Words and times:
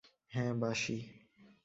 হ্যাঁ, 0.31 0.53
বাসি। 0.53 0.97